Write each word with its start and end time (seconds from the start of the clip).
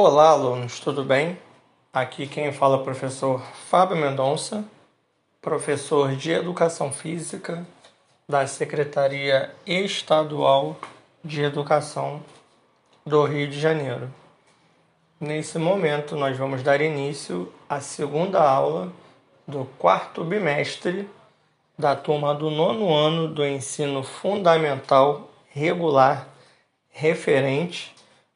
Olá, 0.00 0.28
alunos, 0.28 0.78
tudo 0.78 1.02
bem? 1.02 1.36
Aqui 1.92 2.28
quem 2.28 2.52
fala 2.52 2.76
é 2.76 2.80
o 2.80 2.84
professor 2.84 3.42
Fábio 3.68 3.96
Mendonça, 3.96 4.64
professor 5.42 6.14
de 6.14 6.30
Educação 6.30 6.92
Física 6.92 7.66
da 8.28 8.46
Secretaria 8.46 9.52
Estadual 9.66 10.76
de 11.24 11.42
Educação 11.42 12.22
do 13.04 13.24
Rio 13.24 13.48
de 13.48 13.58
Janeiro. 13.58 14.08
Nesse 15.18 15.58
momento, 15.58 16.14
nós 16.14 16.38
vamos 16.38 16.62
dar 16.62 16.80
início 16.80 17.52
à 17.68 17.80
segunda 17.80 18.40
aula 18.40 18.92
do 19.48 19.64
quarto 19.80 20.22
bimestre 20.22 21.10
da 21.76 21.96
turma 21.96 22.32
do 22.36 22.52
nono 22.52 22.94
ano 22.94 23.26
do 23.26 23.44
ensino 23.44 24.04
fundamental 24.04 25.28
regular 25.48 26.28
referente 26.88 27.92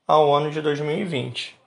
ao 0.07 0.35
ano 0.35 0.51
de 0.51 0.61
2020. 0.61 1.62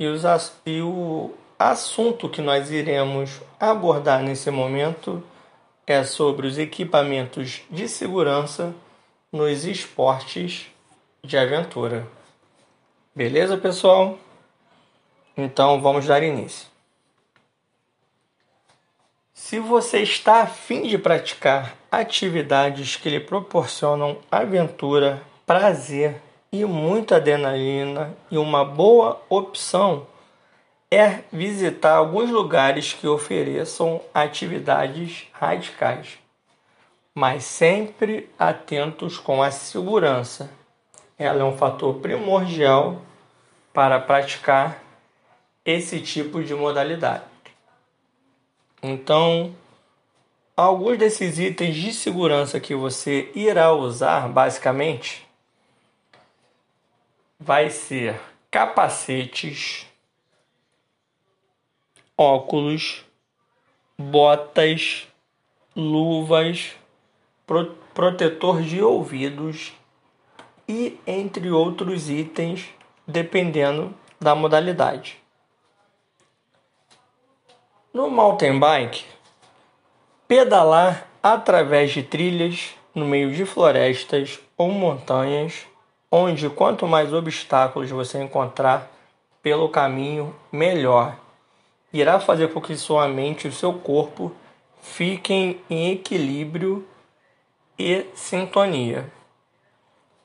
E, 0.00 0.06
os, 0.06 0.22
e 0.64 0.80
o 0.80 1.30
assunto 1.58 2.26
que 2.26 2.40
nós 2.40 2.70
iremos 2.70 3.42
abordar 3.60 4.22
nesse 4.22 4.50
momento 4.50 5.22
é 5.86 6.02
sobre 6.04 6.46
os 6.46 6.56
equipamentos 6.56 7.60
de 7.70 7.86
segurança 7.86 8.74
nos 9.30 9.66
esportes 9.66 10.68
de 11.22 11.36
aventura. 11.36 12.06
Beleza, 13.14 13.58
pessoal? 13.58 14.18
Então 15.36 15.82
vamos 15.82 16.06
dar 16.06 16.22
início. 16.22 16.66
Se 19.34 19.58
você 19.58 19.98
está 19.98 20.40
afim 20.40 20.88
de 20.88 20.96
praticar 20.96 21.76
atividades 21.92 22.96
que 22.96 23.10
lhe 23.10 23.20
proporcionam 23.20 24.16
aventura, 24.30 25.22
prazer 25.44 26.22
e 26.52 26.64
muita 26.64 27.16
adrenalina 27.16 28.12
e 28.30 28.36
uma 28.36 28.64
boa 28.64 29.22
opção 29.28 30.06
é 30.90 31.20
visitar 31.32 31.94
alguns 31.94 32.28
lugares 32.28 32.92
que 32.92 33.06
ofereçam 33.06 34.00
atividades 34.12 35.28
radicais, 35.32 36.18
mas 37.14 37.44
sempre 37.44 38.28
atentos 38.36 39.16
com 39.16 39.40
a 39.40 39.52
segurança. 39.52 40.50
Ela 41.16 41.42
é 41.42 41.44
um 41.44 41.56
fator 41.56 42.00
primordial 42.00 43.00
para 43.72 44.00
praticar 44.00 44.82
esse 45.64 46.00
tipo 46.00 46.42
de 46.42 46.54
modalidade. 46.54 47.22
Então, 48.82 49.54
alguns 50.56 50.98
desses 50.98 51.38
itens 51.38 51.76
de 51.76 51.92
segurança 51.92 52.58
que 52.58 52.74
você 52.74 53.30
irá 53.36 53.72
usar, 53.72 54.28
basicamente, 54.28 55.29
vai 57.50 57.68
ser 57.68 58.14
capacetes, 58.48 59.84
óculos, 62.16 63.04
botas, 63.98 65.08
luvas, 65.74 66.76
pro 67.44 67.74
protetor 67.92 68.62
de 68.62 68.80
ouvidos 68.80 69.72
e 70.68 70.96
entre 71.04 71.50
outros 71.50 72.08
itens, 72.08 72.68
dependendo 73.04 73.92
da 74.20 74.32
modalidade. 74.32 75.20
No 77.92 78.08
mountain 78.08 78.60
bike, 78.60 79.04
pedalar 80.28 81.10
através 81.20 81.90
de 81.90 82.04
trilhas 82.04 82.76
no 82.94 83.06
meio 83.06 83.34
de 83.34 83.44
florestas 83.44 84.38
ou 84.56 84.70
montanhas 84.70 85.68
onde 86.10 86.50
quanto 86.50 86.86
mais 86.86 87.12
obstáculos 87.12 87.90
você 87.90 88.22
encontrar 88.22 88.90
pelo 89.42 89.68
caminho, 89.68 90.34
melhor. 90.50 91.16
Irá 91.92 92.20
fazer 92.20 92.52
com 92.52 92.60
que 92.60 92.76
sua 92.76 93.08
mente 93.08 93.48
e 93.48 93.52
seu 93.52 93.72
corpo 93.74 94.32
fiquem 94.82 95.60
em 95.68 95.92
equilíbrio 95.92 96.86
e 97.78 98.06
sintonia. 98.14 99.10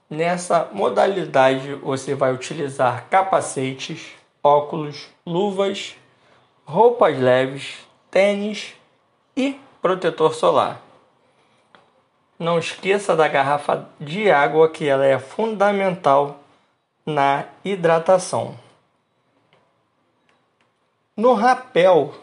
Nessa 0.10 0.70
modalidade, 0.72 1.74
você 1.76 2.14
vai 2.14 2.34
utilizar 2.34 3.08
capacetes, 3.10 4.12
óculos, 4.44 5.08
luvas, 5.26 5.96
roupas 6.64 7.18
leves, 7.18 7.78
tênis 8.12 8.74
e 9.36 9.60
protetor 9.82 10.34
solar. 10.36 10.82
Não 12.38 12.60
esqueça 12.60 13.16
da 13.16 13.28
garrafa 13.28 13.88
de 14.00 14.30
água, 14.30 14.70
que 14.70 14.88
ela 14.88 15.06
é 15.06 15.18
fundamental 15.18 16.40
na 17.06 17.46
hidratação. 17.64 18.60
No 21.16 21.34
rapel, 21.34 22.14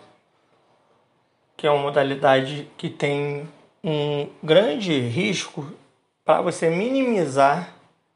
que 1.56 1.66
é 1.66 1.70
uma 1.70 1.82
modalidade 1.82 2.68
que 2.76 2.90
tem 2.90 3.48
um 3.82 4.28
grande 4.42 4.98
risco 5.00 5.66
para 6.24 6.42
você 6.42 6.68
minimizar 6.68 7.72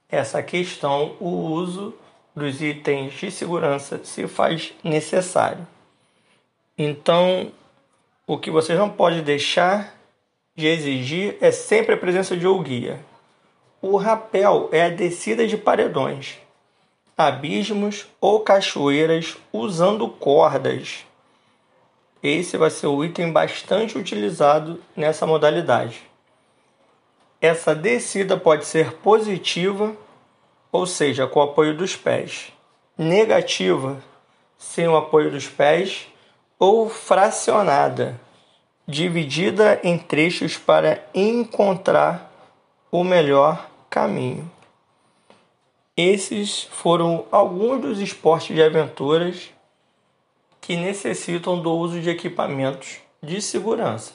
essa 0.08 0.42
questão, 0.42 1.16
o 1.18 1.28
uso 1.28 1.94
dos 2.34 2.60
itens 2.60 3.14
de 3.14 3.30
segurança 3.30 4.04
se 4.04 4.28
faz 4.28 4.74
necessário. 4.84 5.66
Então, 6.76 7.50
o 8.26 8.36
que 8.36 8.50
você 8.50 8.74
não 8.74 8.90
pode 8.90 9.22
deixar 9.22 9.95
de 10.56 10.66
exigir 10.66 11.36
é 11.40 11.50
sempre 11.50 11.94
a 11.94 11.98
presença 11.98 12.34
de 12.34 12.46
ou 12.46 12.58
guia. 12.60 12.98
O 13.82 13.98
rapel 13.98 14.70
é 14.72 14.84
a 14.84 14.88
descida 14.88 15.46
de 15.46 15.56
paredões, 15.56 16.38
abismos 17.16 18.06
ou 18.18 18.40
cachoeiras 18.40 19.36
usando 19.52 20.08
cordas. 20.08 21.04
Esse 22.22 22.56
vai 22.56 22.70
ser 22.70 22.86
o 22.86 23.04
item 23.04 23.30
bastante 23.30 23.98
utilizado 23.98 24.82
nessa 24.96 25.26
modalidade. 25.26 26.02
Essa 27.38 27.74
descida 27.74 28.36
pode 28.36 28.64
ser 28.64 28.92
positiva, 28.94 29.94
ou 30.72 30.86
seja, 30.86 31.26
com 31.26 31.38
o 31.38 31.42
apoio 31.42 31.76
dos 31.76 31.94
pés, 31.94 32.50
negativa, 32.96 34.02
sem 34.56 34.88
o 34.88 34.96
apoio 34.96 35.30
dos 35.30 35.46
pés, 35.46 36.08
ou 36.58 36.88
fracionada, 36.88 38.18
dividida 38.86 39.80
em 39.82 39.98
trechos 39.98 40.56
para 40.56 41.04
encontrar 41.12 42.30
o 42.90 43.02
melhor 43.02 43.68
caminho. 43.90 44.48
Esses 45.96 46.64
foram 46.64 47.26
alguns 47.32 47.80
dos 47.80 48.00
esportes 48.00 48.54
de 48.54 48.62
aventuras 48.62 49.50
que 50.60 50.76
necessitam 50.76 51.60
do 51.60 51.72
uso 51.72 52.00
de 52.00 52.10
equipamentos 52.10 52.98
de 53.22 53.40
segurança. 53.42 54.12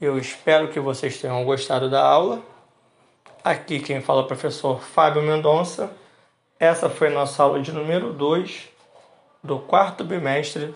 Eu 0.00 0.18
espero 0.18 0.68
que 0.68 0.80
vocês 0.80 1.20
tenham 1.20 1.44
gostado 1.44 1.88
da 1.88 2.04
aula. 2.04 2.42
Aqui 3.44 3.78
quem 3.78 4.00
fala 4.00 4.22
é 4.22 4.24
o 4.24 4.26
professor 4.26 4.82
Fábio 4.82 5.22
Mendonça. 5.22 5.90
Essa 6.58 6.90
foi 6.90 7.08
nossa 7.08 7.42
aula 7.42 7.60
de 7.60 7.70
número 7.70 8.12
2 8.12 8.68
do 9.44 9.60
quarto 9.60 10.02
bimestre 10.02 10.74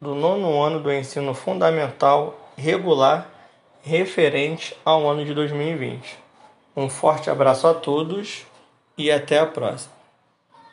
do 0.00 0.14
nono 0.14 0.60
ano 0.60 0.80
do 0.80 0.92
ensino 0.92 1.32
fundamental 1.32 2.41
regular 2.56 3.28
referente 3.82 4.76
ao 4.84 5.08
ano 5.08 5.24
de 5.24 5.34
2020. 5.34 6.18
Um 6.76 6.88
forte 6.88 7.28
abraço 7.28 7.66
a 7.66 7.74
todos 7.74 8.46
e 8.96 9.10
até 9.10 9.38
a 9.38 9.46
próxima. 9.46 10.01